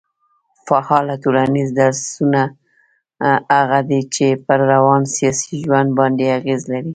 فعاله 0.65 1.15
ټولنيز 1.23 1.69
درځونه 1.79 2.41
هغه 3.57 3.79
دي 3.89 4.01
چي 4.13 4.27
پر 4.45 4.59
روان 4.73 5.01
سياسي 5.15 5.53
ژوند 5.65 5.89
باندي 5.97 6.27
اغېز 6.39 6.61
لري 6.71 6.89